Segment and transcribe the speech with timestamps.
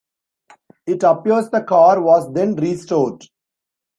[0.87, 3.23] It appears the car was then restored.